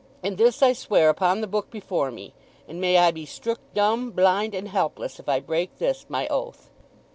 [0.23, 2.33] And this I swear upon the book before me;
[2.67, 6.71] and may I be strook dumb, blind, and helpless, if I break this my oath!"